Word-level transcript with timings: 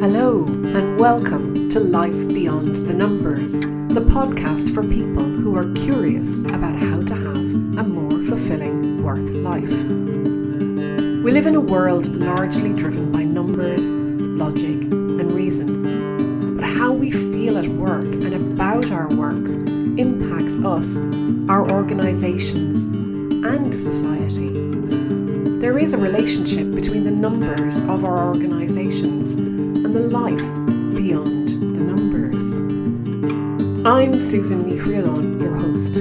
Hello, 0.00 0.44
and 0.46 0.96
welcome 0.96 1.68
to 1.70 1.80
Life 1.80 2.28
Beyond 2.28 2.76
the 2.76 2.92
Numbers, 2.92 3.62
the 3.62 4.00
podcast 4.00 4.72
for 4.72 4.84
people 4.84 5.24
who 5.24 5.56
are 5.56 5.72
curious 5.72 6.42
about 6.42 6.76
how 6.76 7.02
to 7.02 7.14
have 7.16 7.54
a 7.80 7.82
more 7.82 8.22
fulfilling 8.22 9.02
work 9.02 9.18
life. 9.18 9.68
We 11.24 11.32
live 11.32 11.46
in 11.46 11.56
a 11.56 11.60
world 11.60 12.14
largely 12.14 12.72
driven 12.74 13.10
by 13.10 13.24
numbers, 13.24 13.88
logic, 13.88 14.84
and 14.84 15.32
reason. 15.32 16.54
But 16.54 16.64
how 16.64 16.92
we 16.92 17.10
feel 17.10 17.58
at 17.58 17.66
work 17.66 18.06
and 18.06 18.34
about 18.34 18.92
our 18.92 19.08
work 19.08 19.48
impacts 19.98 20.60
us, 20.60 21.00
our 21.50 21.68
organisations, 21.72 22.84
and 22.84 23.74
society. 23.74 24.77
There 25.60 25.76
is 25.76 25.92
a 25.92 25.98
relationship 25.98 26.72
between 26.72 27.02
the 27.02 27.10
numbers 27.10 27.80
of 27.80 28.04
our 28.04 28.28
organisations 28.28 29.32
and 29.34 29.92
the 29.92 29.98
life 29.98 30.38
beyond 30.94 31.48
the 31.48 31.82
numbers. 31.82 32.60
I'm 33.84 34.20
Susan 34.20 34.70
Mihrialon, 34.70 35.40
your 35.40 35.56
host. 35.56 35.96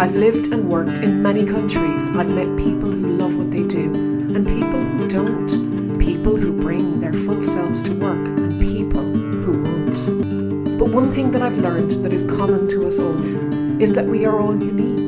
I've 0.00 0.14
lived 0.14 0.52
and 0.52 0.70
worked 0.70 1.00
in 1.00 1.20
many 1.20 1.44
countries. 1.44 2.12
I've 2.12 2.28
met 2.28 2.56
people 2.56 2.92
who 2.92 3.16
love 3.16 3.36
what 3.36 3.50
they 3.50 3.64
do 3.64 3.92
and 3.92 4.46
people 4.46 4.80
who 4.80 5.08
don't, 5.08 5.98
people 5.98 6.36
who 6.36 6.52
bring 6.52 7.00
their 7.00 7.12
full 7.12 7.42
selves 7.42 7.82
to 7.84 7.92
work 7.92 8.28
and 8.28 8.60
people 8.60 9.02
who 9.02 9.62
won't. 9.64 10.78
But 10.78 10.90
one 10.90 11.10
thing 11.10 11.32
that 11.32 11.42
I've 11.42 11.58
learned 11.58 11.90
that 12.04 12.12
is 12.12 12.24
common 12.24 12.68
to 12.68 12.86
us 12.86 13.00
all 13.00 13.82
is 13.82 13.94
that 13.94 14.06
we 14.06 14.24
are 14.26 14.38
all 14.38 14.56
unique 14.56 15.05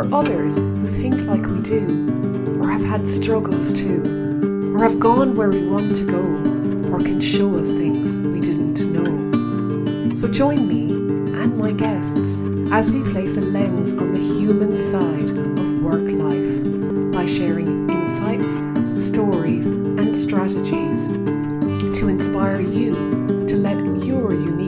are 0.00 0.14
others 0.14 0.56
who 0.56 0.88
think 0.88 1.20
like 1.24 1.44
we 1.44 1.60
do, 1.60 2.58
or 2.58 2.70
have 2.70 2.82
had 2.82 3.06
struggles 3.06 3.74
too, 3.74 4.72
or 4.74 4.82
have 4.82 4.98
gone 4.98 5.36
where 5.36 5.50
we 5.50 5.66
want 5.66 5.94
to 5.94 6.06
go, 6.06 6.22
or 6.90 7.00
can 7.00 7.20
show 7.20 7.54
us 7.56 7.70
things 7.70 8.16
we 8.16 8.40
didn't 8.40 8.80
know. 8.90 10.16
So 10.16 10.26
join 10.26 10.66
me 10.66 10.90
and 11.38 11.58
my 11.58 11.72
guests 11.72 12.38
as 12.72 12.90
we 12.90 13.02
place 13.02 13.36
a 13.36 13.42
lens 13.42 13.92
on 13.92 14.12
the 14.12 14.18
human 14.18 14.78
side 14.78 15.32
of 15.32 15.82
work 15.82 16.10
life 16.10 17.12
by 17.12 17.26
sharing 17.26 17.90
insights, 17.90 18.54
stories, 19.06 19.66
and 19.66 20.16
strategies 20.16 21.08
to 21.98 22.08
inspire 22.08 22.60
you 22.60 22.94
to 23.46 23.56
let 23.56 23.76
your 24.02 24.32
uniqueness 24.32 24.59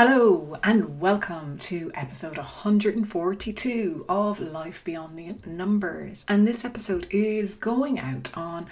Hello, 0.00 0.56
and 0.62 1.00
welcome 1.00 1.58
to 1.58 1.90
episode 1.92 2.36
142 2.36 4.06
of 4.08 4.38
Life 4.38 4.84
Beyond 4.84 5.18
the 5.18 5.34
Numbers. 5.44 6.24
And 6.28 6.46
this 6.46 6.64
episode 6.64 7.08
is 7.10 7.56
going 7.56 7.98
out 7.98 8.30
on 8.36 8.68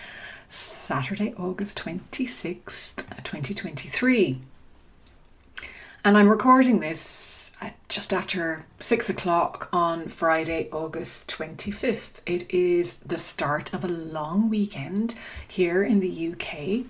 Saturday, 0.49 1.35
August 1.37 1.83
26th, 1.85 2.99
2023. 3.25 4.39
And 6.05 6.17
I'm 6.17 6.29
recording 6.29 6.79
this 6.79 7.51
just 7.89 8.15
after 8.15 8.65
six 8.79 9.11
o'clock 9.11 9.69
on 9.73 10.07
Friday, 10.07 10.69
August 10.71 11.29
25th. 11.29 12.21
It 12.25 12.49
is 12.55 12.99
the 12.99 13.19
start 13.19 13.75
of 13.75 13.83
a 13.83 13.89
long 13.89 14.49
weekend 14.49 15.17
here 15.49 15.83
in 15.83 15.99
the 15.99 16.29
UK. 16.29 16.87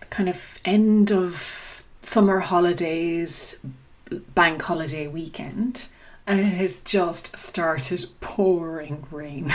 The 0.00 0.06
kind 0.10 0.28
of 0.28 0.58
end 0.66 1.10
of 1.10 1.69
summer 2.02 2.40
holidays, 2.40 3.58
bank 4.34 4.62
holiday 4.62 5.06
weekend, 5.06 5.88
and 6.26 6.40
it 6.40 6.44
has 6.44 6.80
just 6.80 7.36
started 7.36 8.06
pouring 8.20 9.06
rain. 9.10 9.52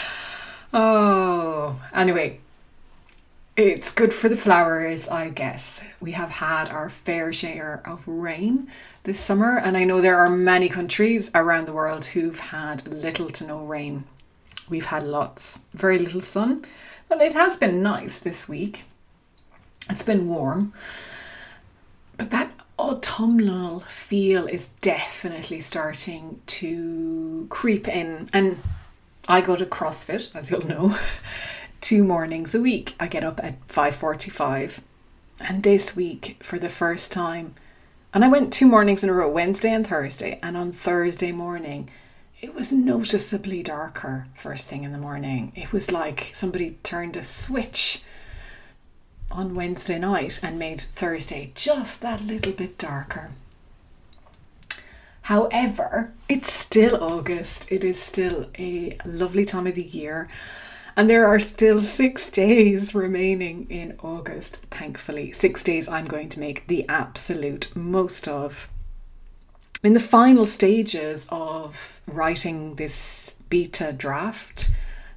oh, 0.72 1.80
anyway, 1.94 2.40
it's 3.56 3.92
good 3.92 4.14
for 4.14 4.28
the 4.28 4.36
flowers, 4.36 5.08
I 5.08 5.28
guess. 5.28 5.82
We 6.00 6.12
have 6.12 6.30
had 6.30 6.68
our 6.68 6.88
fair 6.88 7.32
share 7.32 7.82
of 7.84 8.08
rain 8.08 8.68
this 9.04 9.20
summer, 9.20 9.58
and 9.58 9.76
I 9.76 9.84
know 9.84 10.00
there 10.00 10.18
are 10.18 10.30
many 10.30 10.68
countries 10.68 11.30
around 11.34 11.66
the 11.66 11.72
world 11.72 12.06
who've 12.06 12.38
had 12.38 12.86
little 12.86 13.28
to 13.30 13.46
no 13.46 13.58
rain. 13.64 14.04
We've 14.70 14.86
had 14.86 15.02
lots, 15.02 15.60
very 15.74 15.98
little 15.98 16.20
sun. 16.20 16.64
Well, 17.08 17.20
it 17.20 17.34
has 17.34 17.56
been 17.56 17.82
nice 17.82 18.18
this 18.18 18.48
week. 18.48 18.84
It's 19.90 20.02
been 20.02 20.28
warm. 20.28 20.72
But 22.16 22.30
that 22.30 22.52
autumnal 22.78 23.80
feel 23.80 24.46
is 24.46 24.68
definitely 24.80 25.60
starting 25.60 26.40
to 26.46 27.46
creep 27.50 27.88
in. 27.88 28.28
And 28.32 28.58
I 29.28 29.40
go 29.40 29.56
to 29.56 29.66
CrossFit, 29.66 30.34
as 30.34 30.50
you'll 30.50 30.66
know, 30.66 30.96
two 31.80 32.04
mornings 32.04 32.54
a 32.54 32.60
week. 32.60 32.94
I 32.98 33.06
get 33.06 33.24
up 33.24 33.40
at 33.42 33.66
5:45. 33.68 34.80
And 35.40 35.62
this 35.62 35.96
week 35.96 36.36
for 36.40 36.58
the 36.58 36.68
first 36.68 37.10
time, 37.10 37.54
and 38.14 38.24
I 38.24 38.28
went 38.28 38.52
two 38.52 38.66
mornings 38.66 39.02
in 39.02 39.10
a 39.10 39.12
row, 39.12 39.28
Wednesday 39.28 39.72
and 39.72 39.86
Thursday, 39.86 40.38
and 40.42 40.56
on 40.56 40.72
Thursday 40.72 41.32
morning 41.32 41.88
it 42.42 42.54
was 42.54 42.72
noticeably 42.72 43.62
darker 43.62 44.26
first 44.34 44.68
thing 44.68 44.82
in 44.82 44.90
the 44.90 44.98
morning. 44.98 45.52
It 45.54 45.72
was 45.72 45.92
like 45.92 46.30
somebody 46.34 46.76
turned 46.82 47.16
a 47.16 47.22
switch 47.22 48.02
on 49.32 49.54
Wednesday 49.54 49.98
night 49.98 50.40
and 50.42 50.58
made 50.58 50.80
Thursday 50.80 51.52
just 51.54 52.00
that 52.00 52.22
little 52.22 52.52
bit 52.52 52.78
darker. 52.78 53.30
However, 55.22 56.12
it's 56.28 56.52
still 56.52 57.02
August. 57.02 57.70
It 57.70 57.84
is 57.84 58.00
still 58.00 58.50
a 58.58 58.98
lovely 59.04 59.44
time 59.44 59.66
of 59.66 59.74
the 59.74 59.82
year. 59.82 60.28
And 60.96 61.08
there 61.08 61.26
are 61.26 61.40
still 61.40 61.80
six 61.80 62.28
days 62.28 62.94
remaining 62.94 63.66
in 63.70 63.96
August, 64.00 64.56
thankfully. 64.70 65.32
Six 65.32 65.62
days 65.62 65.88
I'm 65.88 66.04
going 66.04 66.28
to 66.30 66.40
make 66.40 66.66
the 66.66 66.86
absolute 66.88 67.74
most 67.74 68.28
of. 68.28 68.68
In 69.82 69.94
the 69.94 70.00
final 70.00 70.46
stages 70.46 71.26
of 71.30 72.00
writing 72.06 72.74
this 72.74 73.36
beta 73.48 73.92
draft, 73.92 74.70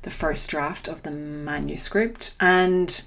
the 0.04 0.12
first 0.12 0.50
draft 0.50 0.88
of 0.88 1.04
the 1.04 1.12
manuscript, 1.12 2.36
and 2.40 3.04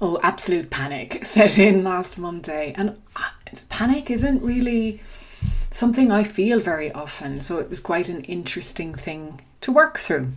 oh, 0.00 0.18
absolute 0.22 0.70
panic 0.70 1.24
set 1.24 1.58
in 1.58 1.84
last 1.84 2.18
Monday. 2.18 2.72
And 2.76 3.00
uh, 3.16 3.30
panic 3.68 4.10
isn't 4.10 4.42
really 4.42 5.00
something 5.70 6.10
I 6.10 6.24
feel 6.24 6.60
very 6.60 6.90
often. 6.92 7.40
So 7.40 7.58
it 7.58 7.68
was 7.68 7.80
quite 7.80 8.08
an 8.08 8.24
interesting 8.24 8.94
thing 8.94 9.40
to 9.60 9.72
work 9.72 9.98
through. 9.98 10.28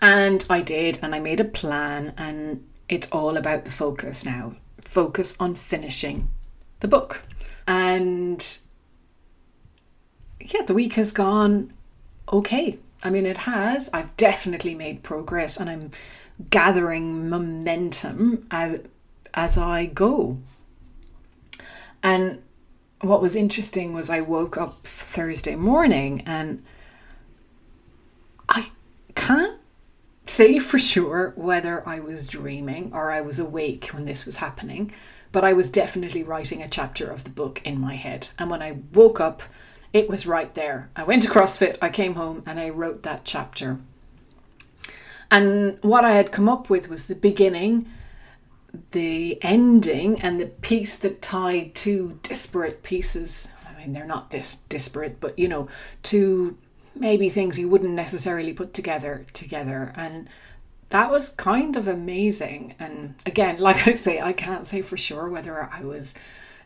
And 0.00 0.44
I 0.50 0.60
did, 0.60 0.98
and 1.00 1.14
I 1.14 1.20
made 1.20 1.40
a 1.40 1.44
plan, 1.44 2.12
and 2.18 2.66
it's 2.88 3.08
all 3.10 3.36
about 3.36 3.64
the 3.64 3.70
focus 3.70 4.24
now 4.24 4.54
focus 4.86 5.36
on 5.38 5.54
finishing 5.54 6.28
the 6.80 6.88
book. 6.88 7.22
And 7.66 8.58
yeah, 10.40 10.62
the 10.62 10.74
week 10.74 10.94
has 10.94 11.12
gone 11.12 11.72
okay. 12.32 12.78
I 13.02 13.10
mean, 13.10 13.26
it 13.26 13.38
has. 13.38 13.90
I've 13.92 14.16
definitely 14.16 14.74
made 14.74 15.02
progress, 15.02 15.58
and 15.58 15.68
I'm 15.68 15.90
gathering 16.50 17.28
momentum 17.28 18.46
as 18.50 18.80
as 19.34 19.58
I 19.58 19.86
go. 19.86 20.38
And 22.02 22.42
what 23.00 23.20
was 23.20 23.36
interesting 23.36 23.92
was 23.92 24.08
I 24.08 24.20
woke 24.20 24.56
up 24.56 24.74
Thursday 24.74 25.56
morning 25.56 26.22
and 26.26 26.64
I 28.48 28.70
can't 29.14 29.60
say 30.24 30.58
for 30.58 30.78
sure 30.78 31.32
whether 31.36 31.86
I 31.86 32.00
was 32.00 32.26
dreaming 32.26 32.90
or 32.94 33.10
I 33.10 33.20
was 33.20 33.38
awake 33.38 33.88
when 33.92 34.06
this 34.06 34.24
was 34.24 34.36
happening, 34.36 34.92
but 35.32 35.44
I 35.44 35.52
was 35.52 35.68
definitely 35.68 36.22
writing 36.22 36.62
a 36.62 36.68
chapter 36.68 37.10
of 37.10 37.24
the 37.24 37.30
book 37.30 37.60
in 37.64 37.78
my 37.78 37.94
head. 37.94 38.30
And 38.38 38.50
when 38.50 38.62
I 38.62 38.78
woke 38.92 39.20
up, 39.20 39.42
it 39.92 40.08
was 40.08 40.26
right 40.26 40.52
there. 40.54 40.90
I 40.96 41.04
went 41.04 41.22
to 41.22 41.30
CrossFit, 41.30 41.76
I 41.80 41.90
came 41.90 42.14
home, 42.14 42.42
and 42.46 42.58
I 42.58 42.70
wrote 42.70 43.02
that 43.02 43.24
chapter. 43.24 43.78
And 45.30 45.78
what 45.82 46.04
I 46.04 46.12
had 46.12 46.32
come 46.32 46.48
up 46.48 46.70
with 46.70 46.88
was 46.88 47.08
the 47.08 47.14
beginning, 47.14 47.86
the 48.92 49.42
ending, 49.42 50.20
and 50.20 50.38
the 50.38 50.46
piece 50.46 50.96
that 50.96 51.22
tied 51.22 51.74
two 51.74 52.18
disparate 52.22 52.82
pieces. 52.82 53.48
I 53.68 53.78
mean, 53.78 53.92
they're 53.92 54.06
not 54.06 54.30
this 54.30 54.58
disparate, 54.68 55.20
but 55.20 55.38
you 55.38 55.48
know, 55.48 55.68
two 56.02 56.56
maybe 56.94 57.28
things 57.28 57.58
you 57.58 57.68
wouldn't 57.68 57.92
necessarily 57.92 58.52
put 58.52 58.72
together 58.72 59.26
together. 59.32 59.92
And 59.96 60.28
that 60.90 61.10
was 61.10 61.30
kind 61.30 61.76
of 61.76 61.88
amazing. 61.88 62.74
And 62.78 63.14
again, 63.24 63.58
like 63.60 63.86
I 63.86 63.94
say, 63.94 64.20
I 64.20 64.32
can't 64.32 64.66
say 64.66 64.82
for 64.82 64.96
sure 64.96 65.28
whether 65.28 65.68
I 65.72 65.82
was 65.82 66.14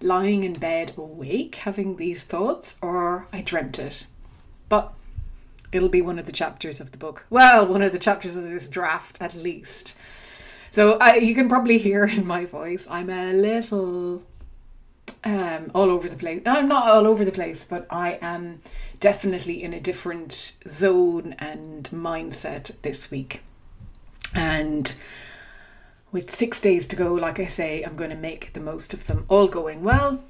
lying 0.03 0.45
in 0.45 0.55
bed 0.55 0.93
awake 0.97 1.57
having 1.57 1.97
these 1.97 2.25
thoughts 2.25 2.77
or 2.81 3.27
I 3.33 3.43
dreamt 3.43 3.79
it. 3.79 4.07
But 4.69 4.93
it'll 5.73 5.89
be 5.89 6.03
one 6.03 6.19
of 6.19 6.27
the 6.27 6.33
chapters 6.33 6.81
of 6.81 6.93
the 6.93 6.99
book. 6.99 7.27
Well, 7.31 7.67
one 7.67 7.83
of 7.83 7.93
the 7.93 7.99
chapters 7.99 8.37
of 8.37 8.45
this 8.45 8.69
draft, 8.69 9.21
at 9.21 9.35
least. 9.35 9.97
So 10.71 10.99
I, 10.99 11.17
you 11.17 11.35
can 11.35 11.49
probably 11.49 11.79
hear 11.79 12.05
in 12.05 12.27
my 12.27 12.45
voice, 12.45 12.87
I'm 12.91 13.11
a 13.11 13.33
little 13.33 14.23
um, 15.25 15.71
all 15.75 15.91
over 15.91 16.09
the 16.09 16.17
place. 16.17 16.43
I'm 16.47 16.69
not 16.69 16.87
all 16.87 17.07
over 17.07 17.25
the 17.25 17.33
place, 17.33 17.65
but 17.65 17.87
I 17.91 18.19
am 18.23 18.59
definitely 19.01 19.63
in 19.63 19.73
a 19.73 19.81
different 19.81 20.57
zone 20.69 21.35
and 21.39 21.89
mindset 21.91 22.73
this 22.83 23.11
week. 23.11 23.43
And 24.35 24.95
with 26.13 26.35
six 26.35 26.61
days 26.61 26.87
to 26.89 26.97
go, 26.97 27.15
like 27.15 27.41
I 27.41 27.47
say, 27.47 27.83
I'm 27.83 27.97
going 27.97 28.11
to 28.11 28.17
make 28.17 28.53
the 28.53 28.61
most 28.61 28.95
of 28.95 29.07
them. 29.07 29.25
All 29.29 29.49
going 29.49 29.83
well, 29.83 30.23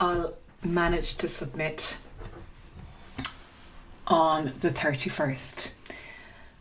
I'll 0.00 0.34
manage 0.62 1.16
to 1.16 1.28
submit 1.28 1.98
on 4.06 4.52
the 4.60 4.68
31st. 4.68 5.72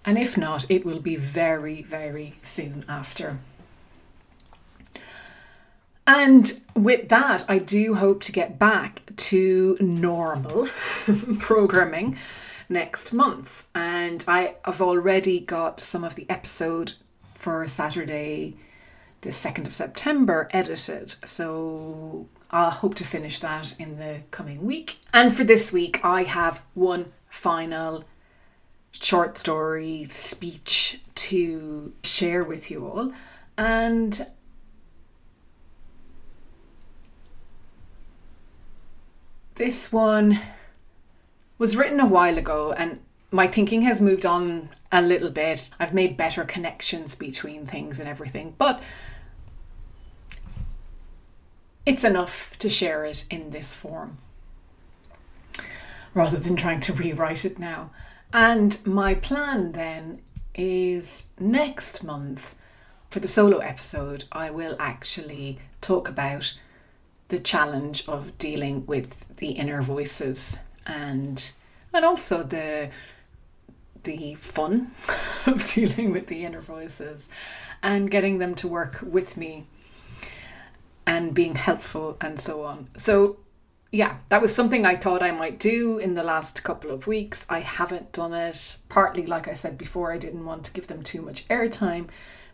And 0.06 0.18
if 0.18 0.38
not, 0.38 0.66
it 0.70 0.86
will 0.86 1.00
be 1.00 1.16
very, 1.16 1.82
very 1.82 2.36
soon 2.42 2.86
after. 2.88 3.38
And 6.08 6.60
with 6.76 7.10
that, 7.10 7.46
I 7.48 7.60
do 7.60 7.96
hope 7.96 8.24
to 8.24 8.32
get 8.32 8.58
back 8.58 9.02
to 9.16 9.78
normal 9.80 10.68
programming 11.40 12.18
next 12.68 13.14
month. 13.14 13.68
And 13.76 14.26
I 14.28 14.56
have 14.66 14.82
already 14.82 15.40
got 15.40 15.80
some 15.80 16.04
of 16.04 16.16
the 16.16 16.26
episode 16.30 16.94
for 17.36 17.68
Saturday, 17.68 18.56
the 19.22 19.30
2nd 19.30 19.68
of 19.68 19.76
September, 19.76 20.50
edited. 20.52 21.16
So 21.24 22.28
I'll 22.50 22.72
hope 22.72 22.96
to 22.96 23.04
finish 23.04 23.40
that 23.42 23.76
in 23.80 23.98
the 23.98 24.22
coming 24.32 24.66
week. 24.66 25.00
And 25.14 25.36
for 25.36 25.44
this 25.44 25.72
week, 25.72 26.04
I 26.04 26.24
have 26.24 26.62
one 26.74 27.06
final 27.32 28.04
short 28.92 29.38
story 29.38 30.06
speech 30.10 31.02
to 31.16 31.94
share 32.04 32.44
with 32.44 32.70
you 32.70 32.86
all. 32.86 33.12
And 33.58 34.28
this 39.56 39.92
one 39.92 40.40
was 41.58 41.76
written 41.78 42.00
a 42.00 42.06
while 42.06 42.38
ago, 42.38 42.74
and 42.74 43.00
my 43.32 43.48
thinking 43.48 43.84
has 43.84 44.02
moved 44.02 44.26
on 44.26 44.70
a 44.92 45.02
little 45.02 45.32
bit. 45.32 45.70
I've 45.80 45.94
made 45.94 46.18
better 46.18 46.44
connections 46.44 47.16
between 47.16 47.66
things 47.66 48.00
and 48.00 48.10
everything, 48.10 48.56
but 48.58 48.84
it's 51.86 52.04
enough 52.04 52.58
to 52.60 52.70
share 52.70 53.06
it 53.06 53.26
in 53.32 53.52
this 53.52 53.74
form 53.74 54.18
rather 56.14 56.38
than 56.38 56.56
trying 56.56 56.80
to 56.82 56.94
rewrite 56.94 57.46
it 57.46 57.60
now. 57.60 57.92
And 58.34 58.78
my 58.86 59.16
plan 59.16 59.74
then 59.74 60.22
is 60.56 61.26
next 61.40 62.04
month 62.04 62.56
for 63.12 63.20
the 63.20 63.28
solo 63.28 63.58
episode, 63.58 64.24
I 64.32 64.52
will 64.52 64.78
actually 64.80 65.60
talk 65.82 66.08
about 66.08 66.58
the 67.28 67.40
challenge 67.40 68.08
of 68.08 68.38
dealing 68.38 68.86
with 68.86 69.36
the 69.36 69.52
inner 69.52 69.82
voices 69.82 70.58
and 70.88 71.52
and 71.94 72.06
also 72.06 72.42
the 72.44 72.90
the 74.04 74.36
fun 74.36 74.92
of 75.46 75.66
dealing 75.74 76.12
with 76.12 76.28
the 76.28 76.46
inner 76.46 76.62
voices 76.62 77.28
and 77.84 78.10
getting 78.10 78.40
them 78.40 78.56
to 78.56 78.68
work 78.68 79.00
with 79.02 79.36
me 79.36 79.66
and 81.06 81.34
being 81.34 81.56
helpful 81.56 82.16
and 82.22 82.40
so 82.40 82.64
on. 82.64 82.88
So 82.96 83.38
yeah, 83.92 84.18
that 84.30 84.42
was 84.42 84.56
something 84.56 84.86
I 84.86 84.96
thought 84.96 85.22
I 85.22 85.32
might 85.32 85.60
do 85.60 85.98
in 85.98 86.14
the 86.14 86.24
last 86.24 86.64
couple 86.64 86.92
of 86.92 87.08
weeks. 87.08 87.46
I 87.50 87.60
haven't 87.60 88.14
done 88.14 88.34
it, 88.34 88.78
partly, 88.88 89.26
like 89.26 89.50
I 89.50 89.54
said 89.54 89.78
before, 89.78 90.14
I 90.14 90.18
didn't 90.18 90.46
want 90.46 90.64
to 90.66 90.74
give 90.74 90.88
them 90.88 91.04
too 91.04 91.22
much 91.22 91.46
airtime, 91.50 92.08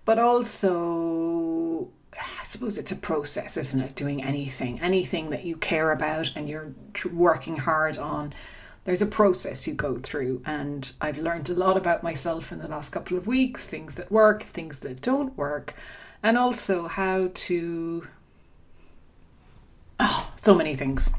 but 0.03 0.17
also, 0.17 1.89
I 2.13 2.43
suppose 2.43 2.79
it's 2.79 2.91
a 2.91 2.95
process, 2.95 3.55
isn't 3.55 3.79
it? 3.79 3.93
Doing 3.93 4.23
anything, 4.23 4.79
anything 4.79 5.29
that 5.29 5.43
you 5.43 5.57
care 5.57 5.91
about 5.91 6.31
and 6.35 6.49
you're 6.49 6.73
working 7.13 7.57
hard 7.57 7.99
on. 7.99 8.33
There's 8.85 9.03
a 9.03 9.05
process 9.05 9.67
you 9.67 9.75
go 9.75 9.99
through, 9.99 10.41
and 10.43 10.91
I've 11.01 11.19
learned 11.19 11.49
a 11.49 11.53
lot 11.53 11.77
about 11.77 12.01
myself 12.01 12.51
in 12.51 12.59
the 12.59 12.67
last 12.67 12.89
couple 12.89 13.15
of 13.15 13.27
weeks 13.27 13.67
things 13.67 13.93
that 13.95 14.11
work, 14.11 14.41
things 14.43 14.79
that 14.79 15.01
don't 15.01 15.37
work, 15.37 15.75
and 16.23 16.35
also 16.35 16.87
how 16.87 17.29
to. 17.31 18.07
Oh, 19.99 20.31
so 20.35 20.55
many 20.55 20.75
things. 20.75 21.11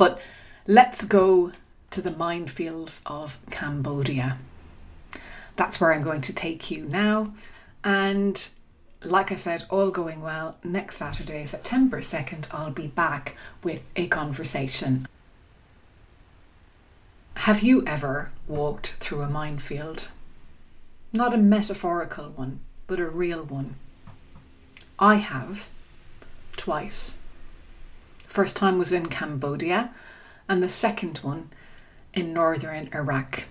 But 0.00 0.18
let's 0.66 1.04
go 1.04 1.52
to 1.90 2.00
the 2.00 2.10
minefields 2.10 3.02
of 3.04 3.38
Cambodia. 3.50 4.38
That's 5.56 5.78
where 5.78 5.92
I'm 5.92 6.02
going 6.02 6.22
to 6.22 6.32
take 6.32 6.70
you 6.70 6.86
now. 6.86 7.34
And 7.84 8.48
like 9.04 9.30
I 9.30 9.34
said, 9.34 9.64
all 9.68 9.90
going 9.90 10.22
well, 10.22 10.56
next 10.64 10.96
Saturday, 10.96 11.44
September 11.44 11.98
2nd, 11.98 12.48
I'll 12.50 12.70
be 12.70 12.86
back 12.86 13.36
with 13.62 13.84
a 13.94 14.06
conversation. 14.06 15.06
Have 17.36 17.60
you 17.60 17.84
ever 17.86 18.30
walked 18.48 18.92
through 19.00 19.20
a 19.20 19.30
minefield? 19.30 20.12
Not 21.12 21.34
a 21.34 21.38
metaphorical 21.38 22.30
one, 22.30 22.60
but 22.86 23.00
a 23.00 23.06
real 23.06 23.44
one. 23.44 23.74
I 24.98 25.16
have, 25.16 25.68
twice. 26.56 27.18
First 28.30 28.54
time 28.54 28.78
was 28.78 28.92
in 28.92 29.06
Cambodia, 29.06 29.90
and 30.48 30.62
the 30.62 30.68
second 30.68 31.18
one 31.18 31.50
in 32.14 32.32
northern 32.32 32.88
Iraq. 32.94 33.46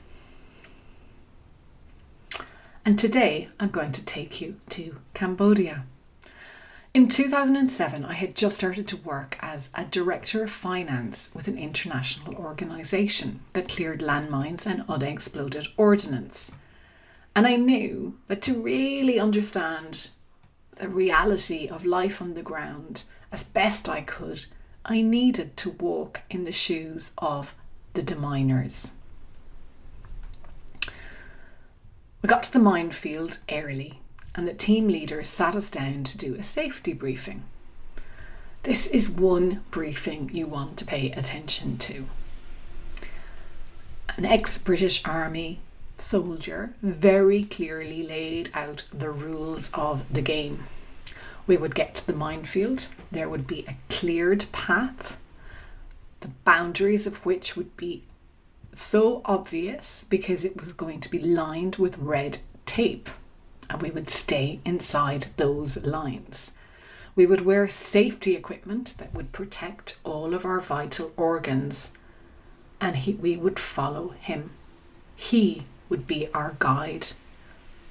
And 2.86 2.98
today 2.98 3.50
I'm 3.60 3.72
going 3.72 3.92
to 3.92 4.06
take 4.06 4.40
you 4.40 4.62
to 4.70 5.02
Cambodia. 5.14 5.84
In 6.94 7.10
2007, 7.10 8.06
I 8.06 8.14
had 8.14 8.36
just 8.36 8.56
started 8.56 8.88
to 8.88 8.96
work 8.96 9.38
as 9.42 9.70
a 9.76 9.84
director 9.84 10.46
of 10.46 10.50
finance 10.50 11.36
with 11.36 11.50
an 11.50 11.58
international 11.58 12.36
organisation 12.36 13.42
that 13.52 13.68
cleared 13.68 14.00
landmines 14.00 14.66
and 14.66 14.86
unexploded 14.88 15.68
ordnance. 15.76 16.54
And 17.36 17.46
I 17.46 17.58
knew 17.58 18.18
that 18.28 18.42
to 18.44 18.54
really 18.54 19.20
understand 19.20 20.12
the 20.78 20.88
reality 20.88 21.68
of 21.68 21.84
life 21.84 22.22
on 22.22 22.34
the 22.34 22.42
ground 22.42 23.04
as 23.30 23.44
best 23.44 23.90
I 23.90 24.00
could, 24.00 24.46
I 24.92 25.02
needed 25.02 25.56
to 25.58 25.70
walk 25.70 26.24
in 26.32 26.44
the 26.44 26.52
shoes 26.52 27.12
of 27.20 27.54
the 27.94 28.02
deminers. 28.02 28.94
We 32.24 32.28
got 32.28 32.42
to 32.44 32.54
the 32.54 32.58
minefield 32.58 33.38
early, 33.52 34.00
and 34.34 34.48
the 34.48 34.54
team 34.56 34.88
leader 34.88 35.22
sat 35.22 35.56
us 35.56 35.70
down 35.70 36.06
to 36.06 36.18
do 36.18 36.34
a 36.34 36.42
safety 36.42 36.94
briefing. 36.94 37.44
This 38.64 38.88
is 38.88 39.12
one 39.12 39.64
briefing 39.70 40.32
you 40.34 40.48
want 40.48 40.76
to 40.78 40.86
pay 40.86 41.12
attention 41.12 41.78
to. 41.78 42.08
An 44.18 44.26
ex 44.26 44.58
British 44.58 45.06
Army 45.06 45.60
soldier 46.00 46.74
very 46.82 47.44
clearly 47.44 48.02
laid 48.02 48.50
out 48.56 48.86
the 48.92 49.12
rules 49.12 49.70
of 49.76 50.12
the 50.12 50.24
game 50.24 50.64
we 51.50 51.58
would 51.58 51.74
get 51.74 51.96
to 51.96 52.06
the 52.06 52.18
minefield. 52.18 52.90
There 53.12 53.28
would 53.28 53.48
be 53.48 53.66
a 53.68 53.76
cleared 53.90 54.46
path, 54.52 55.20
the 56.20 56.28
boundaries 56.46 57.08
of 57.08 57.26
which 57.26 57.58
would 57.58 57.76
be 57.76 58.04
so 58.72 59.24
obvious 59.26 60.06
because 60.12 60.46
it 60.46 60.58
was 60.60 60.72
going 60.74 61.00
to 61.00 61.10
be 61.10 61.18
lined 61.18 61.78
with 61.78 61.98
red 61.98 62.38
tape, 62.68 63.10
and 63.68 63.82
we 63.82 63.90
would 63.90 64.12
stay 64.12 64.60
inside 64.64 65.26
those 65.38 65.84
lines. 65.84 66.52
We 67.16 67.26
would 67.26 67.42
wear 67.42 67.68
safety 67.68 68.36
equipment 68.36 68.94
that 69.00 69.16
would 69.16 69.32
protect 69.32 69.98
all 70.04 70.36
of 70.36 70.46
our 70.46 70.60
vital 70.60 71.12
organs, 71.18 71.94
and 72.80 72.96
he, 72.96 73.14
we 73.16 73.36
would 73.36 73.58
follow 73.60 74.10
him. 74.10 74.52
He 75.16 75.64
would 75.90 76.06
be 76.06 76.28
our 76.32 76.58
guide, 76.60 77.08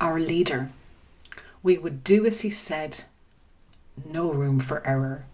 our 0.01 0.21
leader. 0.21 0.71
We 1.65 1.77
would 1.77 2.05
do 2.05 2.25
as 2.25 2.43
he 2.43 2.51
said 2.51 3.03
no 4.05 4.31
room 4.33 4.61
for 4.61 4.87
error. 4.87 5.25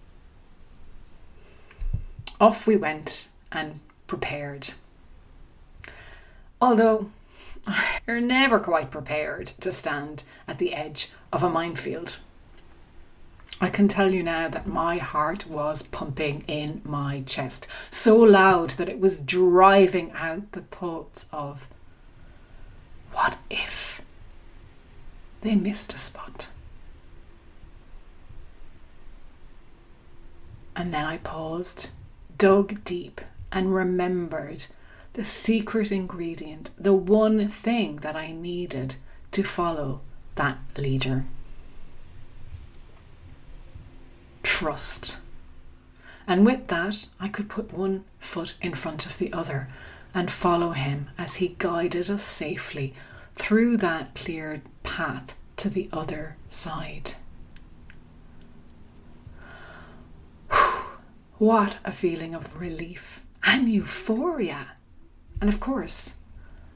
Off 2.41 2.67
we 2.67 2.77
went 2.77 3.29
and 3.53 3.81
prepared. 4.07 4.75
Although 6.61 7.11
you're 8.07 8.21
never 8.21 8.59
quite 8.59 8.91
prepared 8.91 9.47
to 9.47 9.73
stand 9.73 10.25
at 10.47 10.59
the 10.59 10.75
edge 10.75 11.11
of 11.33 11.43
a 11.43 11.51
minefield. 11.51 12.21
I 13.61 13.71
can 13.71 13.87
tell 13.87 14.13
you 14.13 14.23
now 14.23 14.49
that 14.49 14.67
my 14.67 14.99
heart 14.99 15.47
was 15.47 15.85
pumping 15.85 16.43
in 16.49 16.83
my 16.85 17.23
chest, 17.25 17.69
so 17.91 18.17
loud 18.17 18.71
that 18.71 18.89
it 18.89 18.99
was 18.99 19.21
driving 19.21 20.13
out 20.13 20.53
the 20.53 20.63
thoughts 20.63 21.27
of 21.33 21.69
what 23.13 23.39
if 23.49 24.03
they 25.43 25.55
missed 25.55 25.95
a 25.95 25.99
spot? 25.99 26.49
And 30.77 30.93
then 30.93 31.05
I 31.05 31.19
paused, 31.19 31.91
dug 32.37 32.85
deep, 32.85 33.21
and 33.53 33.75
remembered 33.75 34.67
the 35.13 35.25
secret 35.25 35.93
ingredient, 35.93 36.71
the 36.77 36.95
one 36.95 37.49
thing 37.49 37.97
that 37.97 38.17
I 38.17 38.33
needed 38.33 38.97
to 39.33 39.43
follow 39.43 40.01
that 40.35 40.59
leader. 40.77 41.25
trust. 44.65 45.19
And 46.29 46.47
with 46.47 46.69
that, 46.69 47.09
I 47.19 47.29
could 47.29 47.49
put 47.49 47.73
one 47.73 48.05
foot 48.21 48.55
in 48.63 48.75
front 48.75 49.05
of 49.05 49.19
the 49.19 49.33
other 49.33 49.69
and 50.15 50.31
follow 50.31 50.71
him 50.71 51.11
as 51.19 51.37
he 51.37 51.57
guided 51.59 52.09
us 52.09 52.23
safely 52.23 52.95
through 53.35 53.79
that 53.79 54.15
cleared 54.15 54.63
path 54.85 55.35
to 55.57 55.69
the 55.69 55.89
other 55.93 56.37
side. 56.49 57.15
What 61.39 61.77
a 61.85 61.91
feeling 61.91 62.33
of 62.33 62.61
relief 62.61 63.25
and 63.43 63.69
euphoria. 63.69 64.77
And 65.41 65.51
of 65.51 65.59
course, 65.59 66.17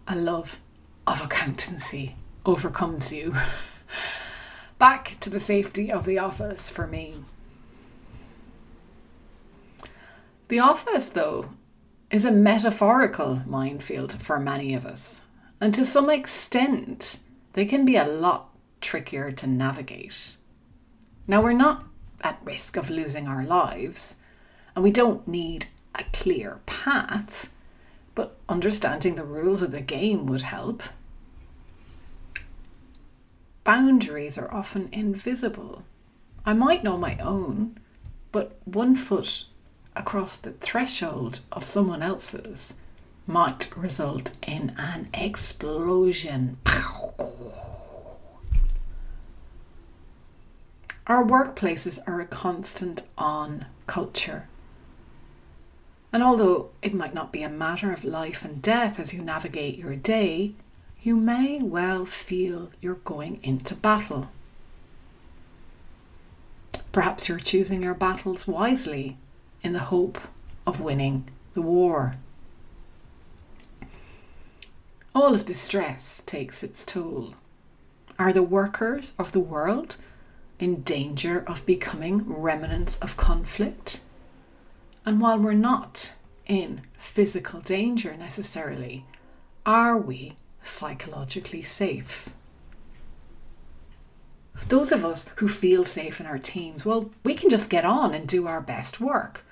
a 0.09 0.17
love 0.17 0.59
of 1.07 1.23
accountancy 1.23 2.17
overcomes 2.45 3.12
you. 3.12 3.35
Back 4.79 5.17
to 5.21 5.31
the 5.31 5.38
safety 5.38 5.93
of 5.93 6.05
the 6.05 6.19
office 6.19 6.69
for 6.69 6.88
me. 6.88 7.23
The 10.49 10.59
office, 10.59 11.09
though, 11.11 11.50
is 12.11 12.25
a 12.25 12.33
metaphorical 12.33 13.43
minefield 13.47 14.12
for 14.21 14.41
many 14.41 14.75
of 14.75 14.85
us. 14.85 15.21
And 15.61 15.73
to 15.75 15.85
some 15.85 16.11
extent, 16.11 17.21
they 17.53 17.65
can 17.65 17.85
be 17.85 17.97
a 17.97 18.07
lot 18.07 18.49
trickier 18.81 19.31
to 19.33 19.47
navigate. 19.47 20.37
Now, 21.27 21.43
we're 21.43 21.53
not 21.53 21.85
at 22.23 22.41
risk 22.43 22.77
of 22.77 22.91
losing 22.91 23.29
our 23.29 23.45
lives, 23.45 24.17
and 24.78 24.85
we 24.85 24.92
don't 24.92 25.26
need 25.26 25.66
a 25.97 26.04
clear 26.12 26.61
path, 26.64 27.50
but 28.14 28.37
understanding 28.49 29.16
the 29.16 29.25
rules 29.25 29.61
of 29.61 29.73
the 29.73 29.80
game 29.80 30.25
would 30.26 30.42
help. 30.42 30.85
Boundaries 33.64 34.38
are 34.38 34.54
often 34.54 34.88
invisible. 34.92 35.82
I 36.47 36.52
might 36.52 36.85
know 36.85 36.97
my 36.97 37.18
own, 37.18 37.76
but 38.30 38.56
one 38.66 38.94
foot 38.94 39.47
across 39.97 40.37
the 40.37 40.52
threshold 40.52 41.40
of 41.50 41.66
someone 41.66 42.00
else's 42.00 42.75
might 43.26 43.76
result 43.76 44.38
in 44.47 44.76
an 44.78 45.08
explosion. 45.12 46.56
Our 51.08 51.25
workplaces 51.25 51.99
are 52.06 52.20
a 52.20 52.26
constant 52.26 53.02
on 53.18 53.66
culture. 53.88 54.47
And 56.12 56.23
although 56.23 56.71
it 56.83 56.95
might 56.95 57.15
not 57.15 57.33
be 57.33 57.43
a 57.43 57.50
matter 57.50 57.93
of 57.93 58.05
life 58.05 58.45
and 58.45 58.62
death 58.62 58.99
as 58.99 59.12
you 59.12 59.23
navigate 59.23 59.77
your 59.77 59.95
day, 59.95 60.55
you 61.03 61.17
may 61.17 61.61
well 61.61 62.07
feel 62.07 62.71
you're 62.81 62.95
going 62.97 63.41
into 63.43 63.75
battle. 63.75 64.31
Perhaps 66.93 67.29
you're 67.29 67.38
choosing 67.38 67.83
your 67.83 67.95
battles 67.95 68.49
wisely 68.49 69.17
in 69.62 69.73
the 69.73 69.79
hope 69.79 70.19
of 70.67 70.81
winning 70.81 71.27
the 71.55 71.62
war. 71.62 72.15
All 75.15 75.35
of 75.35 75.47
this 75.47 75.61
stress 75.61 76.23
takes 76.25 76.62
its 76.62 76.85
toll. 76.85 77.35
Are 78.19 78.33
the 78.33 78.43
workers 78.43 79.15
of 79.19 79.33
the 79.33 79.41
world 79.41 79.97
in 80.59 80.83
danger 80.83 81.45
of 81.47 81.67
becoming 81.67 82.25
remnants 82.27 82.97
of 82.99 83.17
conflict? 83.17 84.00
And 85.09 85.23
while 85.23 85.38
we're 85.38 85.55
not 85.55 86.12
in 86.45 86.83
physical 86.99 87.61
danger 87.61 88.15
necessarily, 88.15 89.07
are 89.65 89.97
we 89.97 90.35
psychologically 90.62 91.62
safe? 91.62 92.29
Those 94.69 94.93
of 94.93 95.07
us 95.07 95.31
who 95.37 95.49
feel 95.49 95.85
safe 95.85 96.21
in 96.21 96.27
our 96.27 96.38
teams, 96.38 96.85
well, 96.85 97.11
we 97.25 97.33
can 97.33 97.49
just 97.49 97.71
get 97.71 97.87
on 97.87 98.12
and 98.12 98.29
do 98.29 98.47
our 98.47 98.61
best 98.61 99.00
work. 99.00 99.45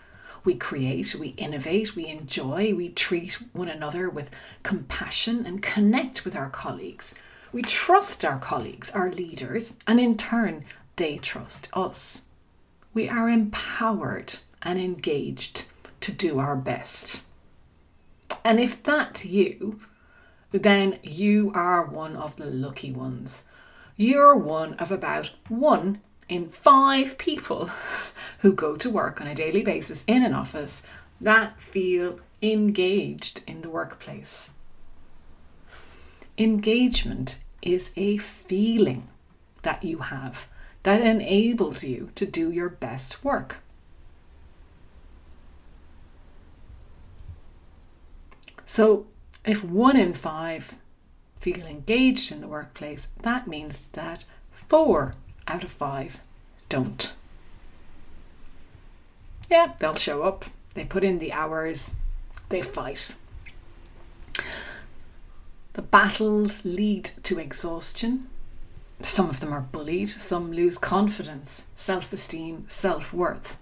We 0.45 0.57
create, 0.57 1.15
we 1.15 1.29
innovate, 1.29 1.97
we 1.97 2.07
enjoy, 2.07 2.75
we 2.75 2.91
treat 2.91 3.43
one 3.55 3.71
another 3.71 4.11
with 4.11 4.39
compassion 4.63 5.47
and 5.47 5.63
connect 5.63 6.27
with 6.27 6.37
our 6.37 6.51
colleagues. 6.51 7.15
We 7.51 7.63
trust 7.63 8.27
our 8.27 8.39
colleagues, 8.39 8.91
our 8.91 9.11
leaders, 9.11 9.75
and 9.87 10.01
in 10.01 10.19
turn, 10.19 10.67
they 10.97 11.17
trust 11.17 11.71
us. 11.73 12.29
We 12.93 13.09
are 13.09 13.31
empowered 13.31 14.35
and 14.67 14.81
engaged 14.81 15.67
to 16.01 16.11
do 16.11 16.41
our 16.41 16.57
best. 16.57 17.25
And 18.45 18.59
if 18.59 18.83
that's 18.83 19.25
you, 19.25 19.79
then 20.51 20.99
you 21.05 21.53
are 21.55 21.85
one 21.85 22.17
of 22.17 22.35
the 22.35 22.47
lucky 22.47 22.91
ones. 22.91 23.45
You're 23.97 24.37
one 24.37 24.75
of 24.75 24.91
about 24.91 25.31
one 25.49 26.01
in 26.29 26.49
five 26.49 27.17
people 27.17 27.71
who 28.41 28.53
go 28.53 28.77
to 28.77 28.91
work 28.91 29.21
on 29.21 29.29
a 29.29 29.37
daily 29.37 29.63
basis 29.63 30.05
in 30.09 30.25
an 30.25 30.35
office 30.35 30.83
that 31.21 31.61
feel 31.61 32.19
engaged 32.43 33.43
in 33.47 33.63
the 33.63 33.71
workplace. 33.71 34.51
Engagement 36.37 37.39
is 37.63 37.93
a 37.95 38.17
feeling 38.17 39.09
that 39.63 39.85
you 39.85 39.99
have 39.99 40.49
that 40.83 41.01
enables 41.01 41.85
you 41.85 42.11
to 42.17 42.27
do 42.27 42.51
your 42.51 42.69
best 42.69 43.25
work. 43.25 43.61
So, 48.67 49.07
if 49.45 49.63
one 49.63 49.97
in 49.97 50.13
five 50.13 50.77
feel 51.37 51.65
engaged 51.65 52.33
in 52.33 52.41
the 52.41 52.49
workplace, 52.49 53.07
that 53.23 53.47
means 53.47 53.87
that 53.93 54.25
four 54.51 55.15
out 55.47 55.63
of 55.63 55.71
five 55.71 56.21
don't. 56.69 57.15
Yeah, 59.49 59.75
they'll 59.79 59.95
show 59.95 60.25
up, 60.25 60.47
they 60.75 60.85
put 60.85 61.05
in 61.05 61.21
the 61.21 61.33
hours, 61.33 61.95
they 62.49 62.61
fight. 62.61 63.15
The 65.75 65.83
battles 65.83 66.65
lead 66.65 67.05
to 67.23 67.39
exhaustion. 67.39 68.27
Some 69.01 69.31
of 69.31 69.39
them 69.39 69.53
are 69.53 69.61
bullied, 69.61 70.09
some 70.09 70.53
lose 70.53 70.79
confidence, 70.79 71.67
self 71.77 72.13
esteem, 72.13 72.65
self 72.67 73.13
worth. 73.13 73.61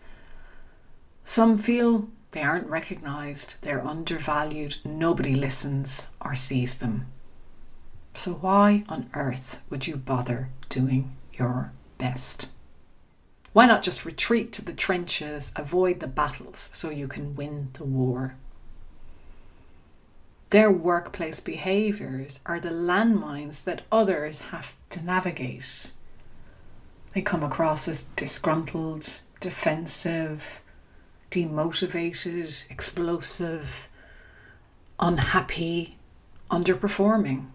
Some 1.25 1.59
feel 1.59 2.09
they 2.35 2.43
aren't 2.43 2.69
recognised, 2.69 3.57
they're 3.63 3.85
undervalued, 3.85 4.77
nobody 4.85 5.35
listens 5.35 6.11
or 6.21 6.35
sees 6.35 6.75
them. 6.75 7.07
So, 8.13 8.35
why 8.35 8.85
on 8.89 9.09
earth 9.15 9.63
would 9.71 9.87
you 9.87 9.97
bother 9.97 10.51
doing 10.69 11.17
your 11.39 11.73
best. 11.99 12.51
Why 13.53 13.67
not 13.67 13.83
just 13.83 14.05
retreat 14.05 14.53
to 14.55 14.65
the 14.65 14.73
trenches, 14.73 15.53
avoid 15.55 16.01
the 16.01 16.09
battles 16.09 16.71
so 16.73 16.91
you 16.91 17.07
can 17.07 17.37
win 17.37 17.69
the 17.75 17.85
war? 17.85 18.35
Their 20.51 20.71
workplace 20.71 21.41
behaviours 21.41 22.41
are 22.47 22.61
the 22.61 22.71
landmines 22.71 23.65
that 23.65 23.83
others 23.91 24.41
have 24.53 24.75
to 24.91 25.05
navigate. 25.05 25.93
They 27.15 27.23
come 27.23 27.45
across 27.45 27.87
as 27.87 28.05
disgruntled, 28.17 29.21
defensive, 29.41 30.63
demotivated, 31.35 32.71
explosive, 32.71 33.89
unhappy, 35.01 35.95
underperforming. 36.49 37.47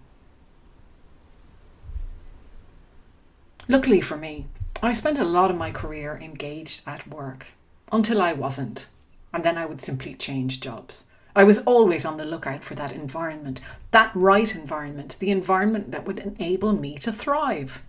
Luckily 3.70 4.02
for 4.02 4.18
me, 4.18 4.48
I 4.84 4.92
spent 4.92 5.18
a 5.18 5.24
lot 5.24 5.50
of 5.50 5.58
my 5.58 5.72
career 5.72 6.20
engaged 6.22 6.82
at 6.86 7.08
work 7.08 7.48
until 7.92 8.22
I 8.22 8.34
wasn't, 8.34 8.90
and 9.34 9.46
then 9.46 9.58
I 9.58 9.66
would 9.66 9.82
simply 9.82 10.14
change 10.14 10.60
jobs. 10.60 11.06
I 11.34 11.46
was 11.46 11.60
always 11.60 12.04
on 12.04 12.18
the 12.18 12.26
lookout 12.26 12.66
for 12.66 12.76
that 12.76 12.92
environment, 12.92 13.62
that 13.92 14.12
right 14.14 14.54
environment, 14.54 15.16
the 15.20 15.32
environment 15.32 15.92
that 15.92 16.06
would 16.06 16.20
enable 16.20 16.74
me 16.74 16.98
to 16.98 17.14
thrive. 17.14 17.82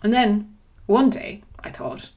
And 0.00 0.12
then 0.12 0.56
one 0.86 1.10
day 1.10 1.42
I 1.58 1.70
thought, 1.70 2.10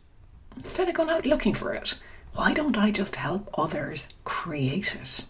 instead 0.56 0.88
of 0.88 0.96
going 0.96 1.10
out 1.10 1.26
looking 1.26 1.54
for 1.54 1.74
it, 1.74 2.00
why 2.34 2.54
don't 2.54 2.78
I 2.78 2.92
just 2.92 3.18
help 3.18 3.50
others 3.54 4.10
create 4.24 4.96
it? 4.96 5.26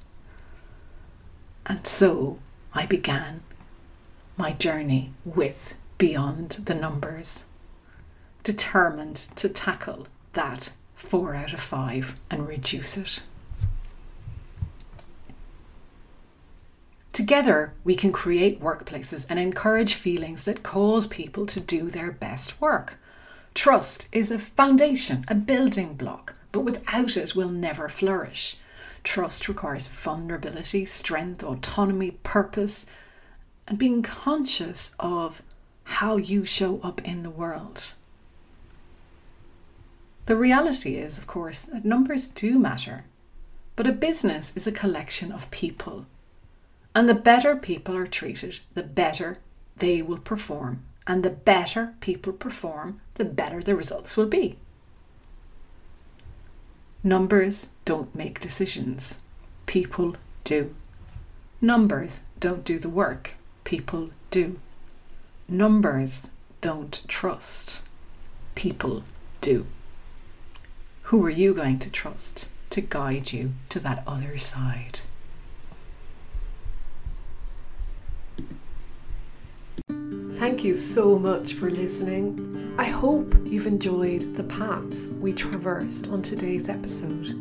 And 1.66 1.86
so 1.86 2.40
I 2.74 2.86
began 2.86 3.42
my 4.38 4.54
journey 4.54 5.12
with 5.24 5.76
beyond 5.98 6.52
the 6.66 6.74
numbers, 6.74 7.46
determined 8.44 9.16
to 9.36 9.50
tackle 9.50 10.08
that 10.34 10.72
four 10.96 11.36
out 11.36 11.54
of 11.54 11.60
five 11.60 12.16
and 12.30 12.48
reduce 12.48 12.98
it. 12.98 13.24
Together, 17.14 17.74
we 17.84 17.94
can 17.94 18.12
create 18.12 18.62
workplaces 18.62 19.26
and 19.30 19.38
encourage 19.38 19.94
feelings 19.96 20.46
that 20.46 20.64
cause 20.64 21.08
people 21.08 21.46
to 21.46 21.60
do 21.60 21.90
their 21.90 22.12
best 22.12 22.60
work. 22.62 22.98
Trust 23.54 24.08
is 24.12 24.32
a 24.32 24.40
foundation, 24.40 25.26
a 25.28 25.36
building 25.36 25.94
block, 25.94 26.38
but 26.52 26.62
without 26.62 27.18
it, 27.18 27.36
we'll 27.36 27.50
never 27.50 27.90
flourish. 27.90 28.58
Trust 29.04 29.48
requires 29.48 29.88
vulnerability, 29.88 30.86
strength, 30.86 31.44
autonomy, 31.44 32.12
purpose, 32.24 32.86
and 33.68 33.78
being 33.78 34.02
conscious 34.02 34.96
of 35.00 35.42
how 35.84 36.18
you 36.18 36.46
show 36.46 36.80
up 36.82 37.02
in 37.04 37.24
the 37.24 37.30
world. 37.30 37.94
The 40.28 40.36
reality 40.36 40.96
is, 40.96 41.18
of 41.18 41.28
course, 41.28 41.62
that 41.62 41.84
numbers 41.84 42.30
do 42.30 42.58
matter. 42.58 43.06
But 43.76 43.88
a 43.88 43.92
business 43.92 44.54
is 44.56 44.68
a 44.68 44.72
collection 44.72 45.32
of 45.32 45.52
people. 45.52 46.06
And 46.94 47.10
the 47.10 47.16
better 47.16 47.56
people 47.56 47.96
are 47.98 48.08
treated, 48.08 48.60
the 48.74 48.84
better 48.84 49.40
they 49.78 50.02
will 50.02 50.20
perform. 50.20 50.84
And 51.12 51.24
the 51.24 51.30
better 51.30 51.96
people 52.00 52.32
perform, 52.32 53.02
the 53.16 53.26
better 53.26 53.60
the 53.60 53.76
results 53.76 54.16
will 54.16 54.28
be. 54.28 54.56
Numbers 57.04 57.74
don't 57.84 58.16
make 58.16 58.40
decisions, 58.40 59.22
people 59.66 60.16
do. 60.46 60.74
Numbers 61.60 62.22
don't 62.40 62.64
do 62.64 62.80
the 62.80 62.88
work, 62.88 63.34
people 63.66 64.12
do. 64.30 64.58
Numbers 65.50 66.30
don't 66.62 67.04
trust, 67.10 67.82
people 68.56 69.04
do. 69.42 69.66
Who 71.10 71.26
are 71.26 71.30
you 71.30 71.54
going 71.54 71.80
to 71.80 71.92
trust 71.92 72.50
to 72.70 72.80
guide 72.80 73.34
you 73.34 73.52
to 73.68 73.82
that 73.82 74.02
other 74.08 74.38
side? 74.38 75.02
Thank 80.42 80.64
you 80.64 80.74
so 80.74 81.20
much 81.20 81.54
for 81.54 81.70
listening. 81.70 82.74
I 82.76 82.86
hope 82.86 83.36
you've 83.46 83.68
enjoyed 83.68 84.22
the 84.34 84.44
paths 84.44 85.08
we 85.08 85.34
traversed 85.34 86.10
on 86.10 86.24
today's 86.24 86.68
episode. 86.68 87.36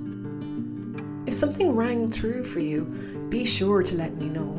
If 1.27 1.33
something 1.33 1.75
rang 1.75 2.11
true 2.11 2.45
for 2.45 2.61
you, 2.61 2.85
be 3.31 3.47
sure 3.47 3.83
to 3.83 3.97
let 3.97 4.17
me 4.17 4.29
know. 4.29 4.53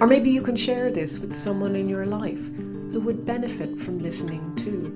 Or 0.00 0.06
maybe 0.06 0.30
you 0.30 0.40
can 0.40 0.56
share 0.56 0.90
this 0.90 1.18
with 1.18 1.36
someone 1.36 1.76
in 1.76 1.86
your 1.86 2.06
life 2.06 2.46
who 2.56 3.00
would 3.00 3.26
benefit 3.26 3.78
from 3.78 3.98
listening 3.98 4.56
too. 4.56 4.86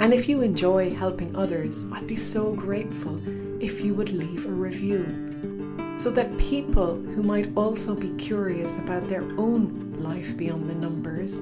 And 0.00 0.14
if 0.14 0.28
you 0.28 0.42
enjoy 0.42 0.94
helping 0.94 1.34
others, 1.34 1.84
I'd 1.90 2.06
be 2.06 2.14
so 2.14 2.54
grateful 2.54 3.20
if 3.60 3.82
you 3.82 3.92
would 3.94 4.12
leave 4.12 4.46
a 4.46 4.50
review 4.50 5.04
so 5.98 6.10
that 6.10 6.38
people 6.38 6.94
who 6.94 7.24
might 7.24 7.50
also 7.56 7.96
be 7.96 8.10
curious 8.10 8.78
about 8.78 9.08
their 9.08 9.24
own 9.36 9.91
life 10.02 10.36
beyond 10.36 10.68
the 10.68 10.74
numbers 10.74 11.40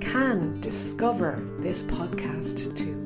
can 0.00 0.60
discover 0.60 1.42
this 1.58 1.82
podcast 1.82 2.76
too. 2.76 3.03